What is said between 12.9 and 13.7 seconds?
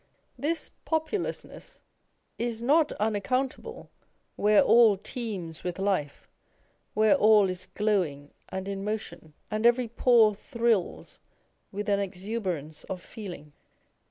feeling.